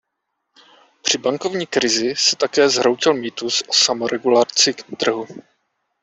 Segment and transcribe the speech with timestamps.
[1.01, 5.27] Při bankovní krizi se také zhroutil mýtus o samoregulaci trhu.